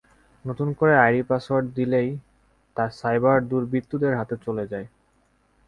নতুন 0.45 0.69
করে 0.73 0.93
ID 0.97 1.21
password 1.29 1.67
দিলেই 1.77 2.09
তা 2.75 2.83
সাইবার 2.99 3.37
দুর্বৃত্তদের 3.49 4.13
হাতে 4.19 4.35
চলে 4.45 4.63
যায়। 4.71 4.87